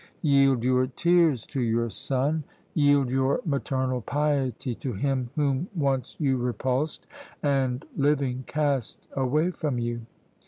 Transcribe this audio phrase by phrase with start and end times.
[0.23, 6.37] Yield your tears to your son; yield your maternal piety to him whom once you
[6.37, 7.05] repulsed,
[7.43, 10.01] and, living, cast away from you!